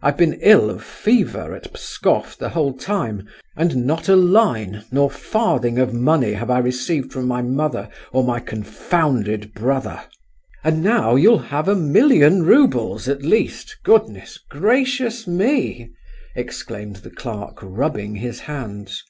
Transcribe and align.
I've 0.00 0.16
been 0.16 0.38
ill 0.40 0.70
of 0.70 0.82
fever 0.82 1.54
at 1.54 1.70
Pskoff 1.74 2.34
the 2.38 2.48
whole 2.48 2.72
time, 2.72 3.28
and 3.54 3.84
not 3.86 4.08
a 4.08 4.16
line, 4.16 4.86
nor 4.90 5.10
farthing 5.10 5.78
of 5.78 5.92
money, 5.92 6.32
have 6.32 6.48
I 6.50 6.60
received 6.60 7.12
from 7.12 7.28
my 7.28 7.42
mother 7.42 7.90
or 8.10 8.24
my 8.24 8.40
confounded 8.40 9.52
brother!" 9.52 10.02
"And 10.64 10.82
now 10.82 11.14
you'll 11.16 11.40
have 11.52 11.68
a 11.68 11.74
million 11.76 12.42
roubles, 12.46 13.06
at 13.06 13.20
least—goodness 13.22 14.38
gracious 14.48 15.26
me!" 15.26 15.90
exclaimed 16.34 16.96
the 17.04 17.10
clerk, 17.10 17.58
rubbing 17.60 18.14
his 18.14 18.40
hands. 18.40 19.02